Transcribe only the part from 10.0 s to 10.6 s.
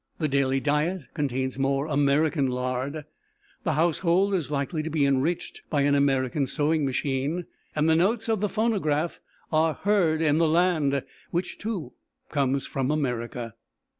in the